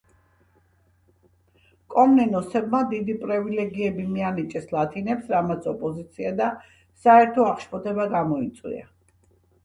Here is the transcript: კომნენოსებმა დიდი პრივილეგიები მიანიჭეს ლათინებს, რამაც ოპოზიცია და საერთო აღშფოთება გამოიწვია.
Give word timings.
კომნენოსებმა 1.95 2.79
დიდი 2.93 3.15
პრივილეგიები 3.23 4.05
მიანიჭეს 4.13 4.65
ლათინებს, 4.75 5.27
რამაც 5.33 5.67
ოპოზიცია 5.73 6.31
და 6.39 6.47
საერთო 7.05 7.45
აღშფოთება 7.51 8.07
გამოიწვია. 8.15 8.89